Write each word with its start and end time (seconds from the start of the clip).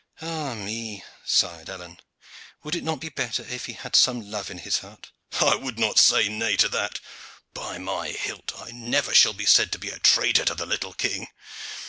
"Ah 0.19 0.55
me!" 0.55 1.03
sighed 1.27 1.69
Alleyne. 1.69 1.99
"Would 2.63 2.73
it 2.75 2.83
not 2.83 2.99
be 2.99 3.09
better 3.09 3.43
if 3.45 3.67
he 3.67 3.73
had 3.73 3.95
some 3.95 4.31
love 4.31 4.49
in 4.49 4.57
his 4.57 4.79
heart?" 4.79 5.11
"I 5.39 5.53
would 5.53 5.77
not 5.77 5.99
say 5.99 6.27
nay 6.27 6.55
to 6.57 6.69
that. 6.69 6.99
By 7.53 7.77
my 7.77 8.07
hilt! 8.09 8.51
I 8.59 8.69
shall 8.69 8.77
never 9.33 9.33
be 9.33 9.45
said 9.45 9.71
to 9.73 9.77
be 9.77 9.91
traitor 9.91 10.43
to 10.45 10.55
the 10.55 10.65
little 10.65 10.93
king. 10.93 11.27